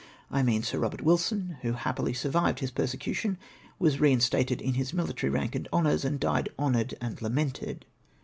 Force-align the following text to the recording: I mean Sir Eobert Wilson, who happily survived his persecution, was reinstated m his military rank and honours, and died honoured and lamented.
I 0.31 0.41
mean 0.41 0.63
Sir 0.63 0.79
Eobert 0.79 1.01
Wilson, 1.03 1.57
who 1.61 1.73
happily 1.73 2.11
survived 2.13 2.57
his 2.57 2.71
persecution, 2.71 3.37
was 3.77 3.99
reinstated 3.99 4.59
m 4.59 4.73
his 4.73 4.93
military 4.95 5.29
rank 5.29 5.53
and 5.53 5.67
honours, 5.71 6.03
and 6.03 6.19
died 6.19 6.49
honoured 6.57 6.95
and 6.99 7.21
lamented. 7.21 7.85